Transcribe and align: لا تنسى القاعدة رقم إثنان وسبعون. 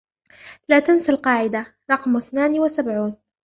لا 0.69 0.79
تنسى 0.79 1.11
القاعدة 1.11 1.75
رقم 1.91 2.15
إثنان 2.15 2.59
وسبعون. 2.59 3.15